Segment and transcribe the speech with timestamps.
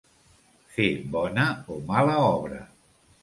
[0.77, 1.45] Fer bona
[1.75, 2.63] o mala obra.